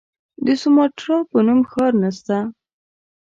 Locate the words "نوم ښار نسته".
1.45-2.37